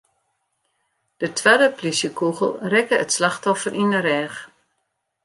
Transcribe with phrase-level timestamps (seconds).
[1.21, 4.37] De twadde polysjekûgel rekke it slachtoffer yn 'e rêch.